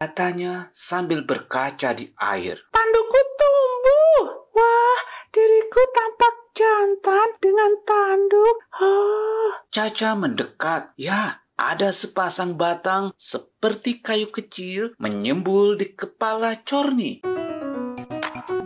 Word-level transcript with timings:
Katanya 0.00 0.72
sambil 0.72 1.28
berkaca 1.28 1.92
di 1.92 2.08
air. 2.16 2.56
Tandukku 2.72 3.20
tumbuh. 3.36 4.48
Wah, 4.56 4.98
diriku 5.28 5.82
tampak 5.92 6.34
jantan 6.56 7.28
dengan 7.36 7.72
tanduk. 7.84 8.56
Oh, 8.80 9.60
Caca 9.68 10.16
mendekat. 10.16 10.96
Ya, 10.96 11.44
ada 11.60 11.92
sepasang 11.92 12.56
batang 12.56 13.12
seperti 13.12 14.00
kayu 14.00 14.32
kecil 14.32 14.96
menyembul 14.96 15.76
di 15.76 15.92
kepala 15.92 16.56
Corni. 16.64 17.20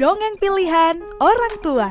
Dongeng 0.00 0.40
pilihan 0.40 0.96
orang 1.20 1.54
tua. 1.60 1.90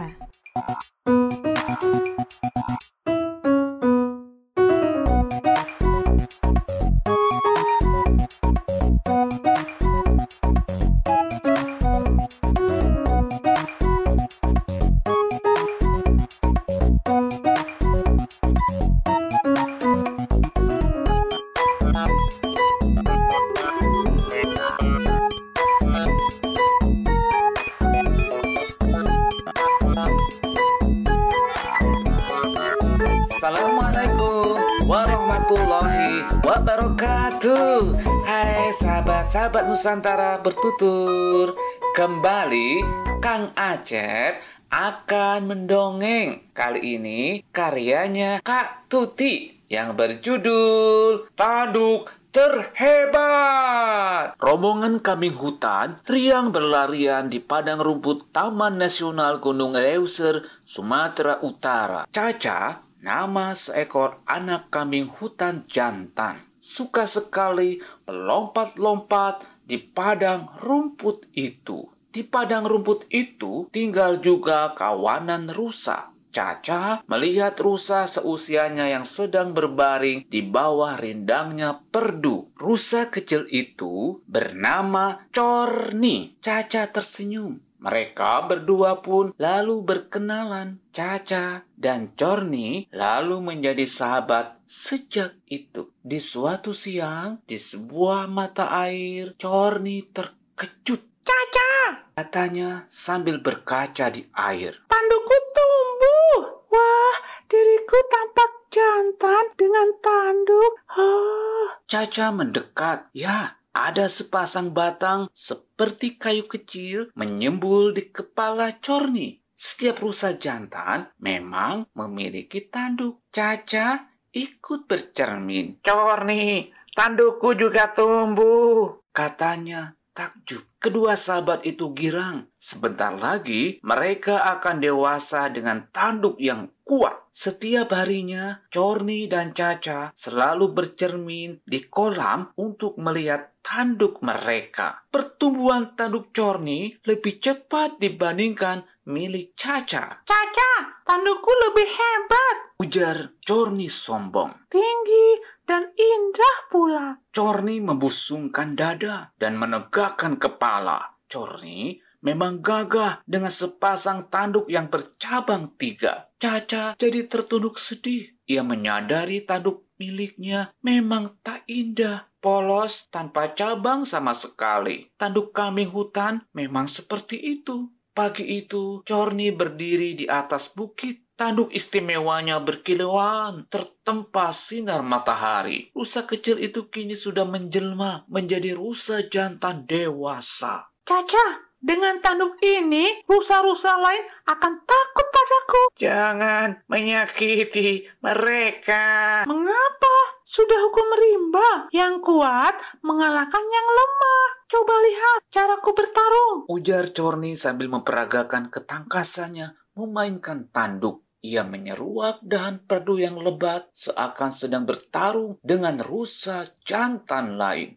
Warahmatullahi 35.48 36.44
wabarakatuh 36.44 37.80
Hai 38.28 38.68
sahabat-sahabat 38.76 39.72
Nusantara 39.72 40.44
bertutur 40.44 41.56
Kembali 41.96 42.84
Kang 43.24 43.56
Acep 43.56 44.44
akan 44.68 45.48
mendongeng 45.48 46.52
Kali 46.52 47.00
ini 47.00 47.40
karyanya 47.56 48.44
Kak 48.44 48.92
Tuti 48.92 49.64
Yang 49.72 49.90
berjudul 49.96 51.32
Tanduk 51.32 52.12
terhebat. 52.36 54.38
Rombongan 54.38 55.02
kambing 55.02 55.34
hutan 55.34 55.98
riang 56.06 56.54
berlarian 56.54 57.32
di 57.32 57.42
padang 57.42 57.82
rumput 57.82 58.30
Taman 58.30 58.78
Nasional 58.78 59.42
Gunung 59.42 59.74
Leuser, 59.74 60.46
Sumatera 60.62 61.42
Utara. 61.42 62.06
Caca, 62.14 62.87
nama 63.02 63.54
seekor 63.54 64.22
anak 64.26 64.74
kambing 64.74 65.08
hutan 65.08 65.66
jantan, 65.70 66.42
suka 66.58 67.06
sekali 67.06 67.80
melompat-lompat 68.10 69.46
di 69.68 69.78
padang 69.80 70.48
rumput 70.64 71.28
itu. 71.36 71.88
Di 72.08 72.26
padang 72.26 72.66
rumput 72.66 73.06
itu 73.14 73.68
tinggal 73.70 74.18
juga 74.24 74.74
kawanan 74.74 75.52
rusa. 75.54 76.16
Caca 76.28 77.02
melihat 77.10 77.58
rusa 77.58 78.06
seusianya 78.06 78.94
yang 78.94 79.10
sedang 79.10 79.58
berbaring 79.58 80.22
di 80.30 80.46
bawah 80.46 80.94
rindangnya 80.94 81.82
perdu. 81.90 82.54
Rusa 82.54 83.10
kecil 83.10 83.50
itu 83.50 84.22
bernama 84.30 85.26
Corni. 85.34 86.38
Caca 86.38 86.94
tersenyum. 86.94 87.67
Mereka 87.78 88.50
berdua 88.50 89.06
pun 89.06 89.32
lalu 89.38 89.86
berkenalan. 89.86 90.82
Caca 90.90 91.62
dan 91.78 92.10
Corni 92.18 92.90
lalu 92.90 93.38
menjadi 93.38 93.86
sahabat 93.86 94.58
sejak 94.66 95.38
itu. 95.46 95.94
Di 96.02 96.18
suatu 96.18 96.74
siang, 96.74 97.38
di 97.46 97.56
sebuah 97.56 98.26
mata 98.26 98.74
air, 98.74 99.38
Corni 99.38 100.02
terkejut. 100.10 101.06
Caca, 101.22 102.02
Katanya 102.18 102.88
sambil 102.88 103.38
berkaca 103.38 104.10
di 104.10 104.26
air. 104.34 104.74
tandukku 104.88 105.38
tumbuh. 105.52 106.40
Wah, 106.72 107.16
diriku 107.46 108.00
tampak 108.08 108.52
jantan 108.72 109.46
dengan 109.54 109.90
tanduk. 110.02 110.74
Oh, 110.96 111.68
Caca 111.86 112.32
mendekat. 112.32 113.12
Ya, 113.12 113.57
ada 113.78 114.10
sepasang 114.10 114.74
batang 114.74 115.30
seperti 115.30 116.18
kayu 116.18 116.50
kecil 116.50 117.14
menyembul 117.14 117.94
di 117.94 118.10
kepala 118.10 118.74
Corni. 118.82 119.38
Setiap 119.54 120.02
rusa 120.02 120.38
jantan 120.38 121.14
memang 121.22 121.90
memiliki 121.94 122.66
tanduk. 122.70 123.26
Caca 123.30 124.10
ikut 124.34 124.86
bercermin. 124.90 125.82
Corni, 125.82 126.74
tandukku 126.94 127.54
juga 127.54 127.90
tumbuh. 127.94 129.02
Katanya 129.14 129.98
takjub. 130.18 130.66
Kedua 130.82 131.14
sahabat 131.14 131.62
itu 131.62 131.94
girang. 131.94 132.50
Sebentar 132.58 133.14
lagi 133.14 133.78
mereka 133.86 134.42
akan 134.58 134.82
dewasa 134.82 135.54
dengan 135.54 135.86
tanduk 135.94 136.42
yang 136.42 136.74
kuat. 136.82 137.30
Setiap 137.30 137.94
harinya, 137.94 138.66
Corni 138.74 139.30
dan 139.30 139.54
Caca 139.54 140.10
selalu 140.18 140.74
bercermin 140.74 141.62
di 141.62 141.86
kolam 141.86 142.50
untuk 142.58 142.98
melihat 142.98 143.54
tanduk 143.62 144.26
mereka. 144.26 145.06
Pertumbuhan 145.14 145.94
tanduk 145.94 146.34
Corni 146.34 146.98
lebih 147.06 147.38
cepat 147.38 148.02
dibandingkan 148.02 148.82
milik 149.06 149.54
Caca. 149.54 150.26
Caca, 150.26 150.72
tandukku 151.06 151.52
lebih 151.70 151.86
hebat. 151.86 152.67
Ujar 152.78 153.34
Corni 153.42 153.90
sombong. 153.90 154.70
Tinggi 154.70 155.42
dan 155.66 155.90
indah 155.98 156.58
pula. 156.70 157.18
Corni 157.34 157.82
membusungkan 157.82 158.78
dada 158.78 159.34
dan 159.42 159.58
menegakkan 159.58 160.38
kepala. 160.38 161.18
Corni 161.26 161.98
memang 162.22 162.62
gagah 162.62 163.26
dengan 163.26 163.50
sepasang 163.50 164.30
tanduk 164.30 164.70
yang 164.70 164.94
bercabang 164.94 165.74
tiga. 165.74 166.30
Caca 166.38 166.94
jadi 166.94 167.26
tertunduk 167.26 167.82
sedih. 167.82 168.38
Ia 168.46 168.62
menyadari 168.62 169.42
tanduk 169.42 169.90
miliknya 169.98 170.70
memang 170.86 171.34
tak 171.42 171.66
indah, 171.66 172.30
polos, 172.38 173.10
tanpa 173.10 173.58
cabang 173.58 174.06
sama 174.06 174.38
sekali. 174.38 175.10
Tanduk 175.18 175.50
kambing 175.50 175.90
hutan 175.90 176.46
memang 176.54 176.86
seperti 176.86 177.42
itu. 177.42 177.90
Pagi 178.14 178.46
itu, 178.50 179.06
Corni 179.06 179.54
berdiri 179.54 180.18
di 180.18 180.26
atas 180.26 180.74
bukit. 180.74 181.27
Tanduk 181.38 181.70
istimewanya 181.70 182.58
berkilauan, 182.58 183.70
tertempa 183.70 184.50
sinar 184.50 185.06
matahari. 185.06 185.94
Rusa 185.94 186.26
kecil 186.26 186.58
itu 186.58 186.90
kini 186.90 187.14
sudah 187.14 187.46
menjelma 187.46 188.26
menjadi 188.26 188.74
rusa 188.74 189.22
jantan 189.30 189.86
dewasa. 189.86 190.90
Caca, 191.06 191.68
dengan 191.78 192.18
tanduk 192.26 192.58
ini, 192.66 193.22
rusa-rusa 193.30 194.02
lain 194.02 194.26
akan 194.50 194.74
takut 194.82 195.28
padaku. 195.30 195.82
Jangan 195.94 196.82
menyakiti 196.90 198.10
mereka. 198.18 199.46
Mengapa? 199.46 200.18
Sudah 200.42 200.80
hukum 200.90 201.06
rimba. 201.22 201.86
Yang 201.94 202.26
kuat 202.26 202.82
mengalahkan 203.06 203.62
yang 203.62 203.88
lemah. 203.94 204.46
Coba 204.66 204.96
lihat 205.06 205.40
caraku 205.54 205.94
bertarung. 205.94 206.66
Ujar 206.66 207.14
Corni 207.14 207.54
sambil 207.54 207.94
memperagakan 207.94 208.74
ketangkasannya 208.74 209.78
memainkan 209.94 210.66
tanduk. 210.74 211.27
Ia 211.48 211.64
menyeruak 211.64 212.44
dahan 212.44 212.84
perdu 212.84 213.24
yang 213.24 213.40
lebat 213.40 213.88
seakan 213.96 214.52
sedang 214.52 214.84
bertarung 214.84 215.56
dengan 215.64 215.96
rusa 216.04 216.68
jantan 216.84 217.56
lain. 217.56 217.96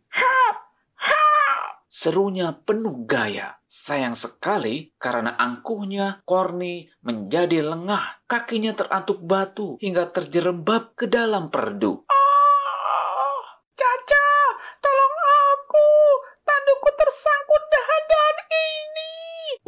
Serunya 1.90 2.54
penuh 2.54 3.02
gaya. 3.10 3.58
Sayang 3.66 4.14
sekali 4.14 4.94
karena 4.94 5.34
angkuhnya 5.34 6.22
Corny 6.22 6.86
menjadi 7.02 7.66
lengah. 7.66 8.22
Kakinya 8.30 8.70
terantuk 8.70 9.18
batu 9.18 9.74
hingga 9.82 10.06
terjerembab 10.06 10.94
ke 10.94 11.10
dalam 11.10 11.50
perdu. 11.50 12.06
Ah, 12.06 13.42
Caca, 13.74 14.30
tolong 14.78 15.16
aku. 15.50 15.90
Tandukku 16.46 16.90
tersangkut 16.94 17.62
dahan-dahan 17.66 18.38
ini. 18.46 19.12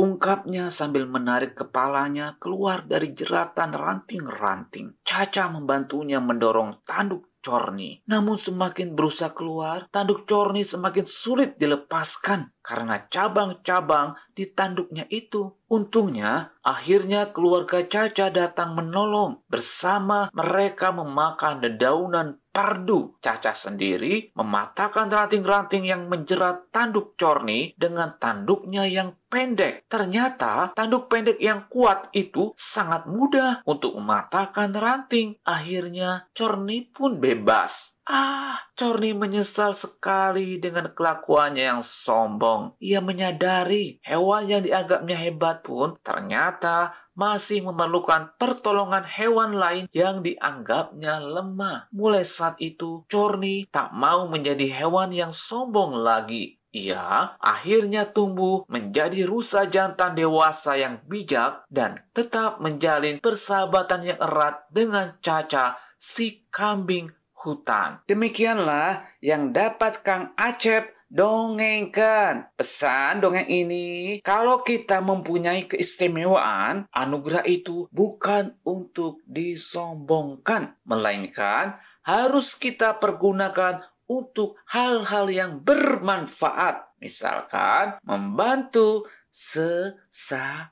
Ungkapnya 0.02 0.74
sambil 0.74 1.06
menarik 1.06 1.54
kepalanya 1.54 2.34
keluar 2.42 2.82
dari 2.82 3.14
jeratan 3.14 3.70
ranting-ranting. 3.70 4.98
Caca 5.06 5.46
membantunya 5.46 6.18
mendorong 6.18 6.82
tanduk 6.82 7.30
Corni. 7.42 8.02
Namun 8.06 8.38
semakin 8.38 8.94
berusaha 8.94 9.34
keluar, 9.34 9.90
tanduk 9.90 10.26
Corni 10.26 10.62
semakin 10.62 11.06
sulit 11.06 11.58
dilepaskan 11.58 12.54
karena 12.62 13.02
cabang-cabang 13.10 14.14
di 14.30 14.46
tanduknya 14.50 15.06
itu. 15.10 15.50
Untungnya, 15.66 16.54
akhirnya 16.62 17.34
keluarga 17.34 17.82
Caca 17.82 18.30
datang 18.30 18.78
menolong. 18.78 19.42
Bersama 19.50 20.30
mereka 20.30 20.94
memakan 20.94 21.62
dedaunan 21.62 22.41
perdu. 22.52 23.16
Caca 23.18 23.56
sendiri 23.56 24.30
mematahkan 24.36 25.08
ranting-ranting 25.08 25.88
yang 25.88 26.06
menjerat 26.06 26.68
tanduk 26.68 27.16
Corni 27.16 27.72
dengan 27.74 28.14
tanduknya 28.20 28.84
yang 28.86 29.16
pendek. 29.32 29.88
Ternyata 29.88 30.76
tanduk 30.76 31.08
pendek 31.08 31.40
yang 31.40 31.66
kuat 31.72 32.12
itu 32.12 32.52
sangat 32.52 33.08
mudah 33.08 33.64
untuk 33.64 33.96
mematahkan 33.96 34.76
ranting. 34.76 35.40
Akhirnya 35.48 36.28
Corni 36.36 36.92
pun 36.92 37.16
bebas. 37.16 37.96
Ah, 38.02 38.58
Corni 38.76 39.14
menyesal 39.14 39.72
sekali 39.72 40.58
dengan 40.58 40.90
kelakuannya 40.92 41.64
yang 41.70 41.82
sombong. 41.86 42.76
Ia 42.82 43.00
menyadari 43.00 44.02
hewan 44.04 44.50
yang 44.50 44.62
dianggapnya 44.66 45.16
hebat 45.16 45.62
pun 45.64 45.96
ternyata 46.02 46.92
masih 47.12 47.64
memerlukan 47.64 48.32
pertolongan 48.40 49.04
hewan 49.04 49.56
lain 49.56 49.84
yang 49.92 50.24
dianggapnya 50.24 51.20
lemah. 51.20 51.88
Mulai 51.92 52.24
saat 52.24 52.56
itu, 52.58 53.04
Corni 53.08 53.68
tak 53.68 53.92
mau 53.92 54.28
menjadi 54.28 54.68
hewan 54.68 55.12
yang 55.12 55.32
sombong 55.32 56.00
lagi. 56.00 56.62
Ia 56.72 57.36
akhirnya 57.36 58.08
tumbuh 58.16 58.64
menjadi 58.64 59.28
rusa 59.28 59.68
jantan 59.68 60.16
dewasa 60.16 60.80
yang 60.80 61.04
bijak 61.04 61.68
dan 61.68 62.00
tetap 62.16 62.64
menjalin 62.64 63.20
persahabatan 63.20 64.00
yang 64.08 64.16
erat 64.16 64.64
dengan 64.72 65.12
Caca, 65.20 65.76
si 66.00 66.48
kambing 66.48 67.12
hutan. 67.44 68.00
Demikianlah 68.08 69.04
yang 69.20 69.52
dapat 69.52 70.00
Kang 70.00 70.32
Acep 70.40 70.88
dongengkan. 71.12 72.48
Pesan 72.56 73.20
dongeng 73.20 73.46
ini, 73.46 74.18
kalau 74.24 74.64
kita 74.64 75.04
mempunyai 75.04 75.68
keistimewaan, 75.68 76.88
anugerah 76.88 77.44
itu 77.44 77.86
bukan 77.92 78.56
untuk 78.64 79.20
disombongkan, 79.28 80.80
melainkan 80.88 81.76
harus 82.02 82.56
kita 82.56 82.98
pergunakan 82.98 83.84
untuk 84.08 84.58
hal-hal 84.72 85.28
yang 85.30 85.52
bermanfaat. 85.62 86.96
Misalkan 86.98 88.00
membantu 88.02 89.06
sesama. 89.32 90.70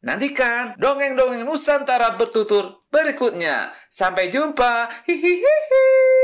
Nantikan 0.00 0.78
dongeng-dongeng 0.78 1.42
Nusantara 1.44 2.14
bertutur 2.14 2.86
berikutnya. 2.88 3.74
Sampai 3.90 4.30
jumpa. 4.30 4.88
Hihihi. 5.04 6.23